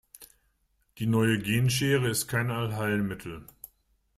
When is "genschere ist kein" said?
1.37-2.49